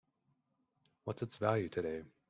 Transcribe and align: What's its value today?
What's 1.03 1.21
its 1.21 1.37
value 1.37 1.69
today? 1.69 2.03